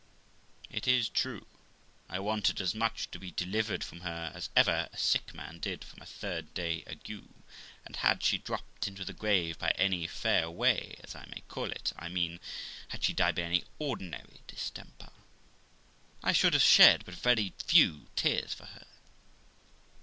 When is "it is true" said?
0.71-1.45